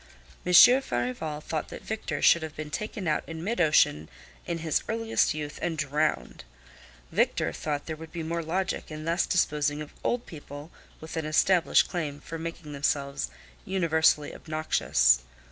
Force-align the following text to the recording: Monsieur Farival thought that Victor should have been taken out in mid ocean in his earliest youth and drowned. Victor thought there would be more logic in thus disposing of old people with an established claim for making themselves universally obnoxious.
Monsieur 0.43 0.81
Farival 0.81 1.41
thought 1.41 1.67
that 1.69 1.83
Victor 1.83 2.23
should 2.23 2.41
have 2.41 2.55
been 2.55 2.71
taken 2.71 3.07
out 3.07 3.23
in 3.27 3.43
mid 3.43 3.61
ocean 3.61 4.09
in 4.47 4.57
his 4.57 4.81
earliest 4.87 5.35
youth 5.35 5.59
and 5.61 5.77
drowned. 5.77 6.43
Victor 7.11 7.53
thought 7.53 7.85
there 7.85 7.95
would 7.95 8.11
be 8.11 8.23
more 8.23 8.41
logic 8.41 8.89
in 8.89 9.05
thus 9.05 9.27
disposing 9.27 9.79
of 9.79 9.93
old 10.03 10.25
people 10.25 10.71
with 10.99 11.17
an 11.17 11.25
established 11.27 11.87
claim 11.87 12.19
for 12.19 12.39
making 12.39 12.71
themselves 12.73 13.29
universally 13.63 14.33
obnoxious. 14.33 15.19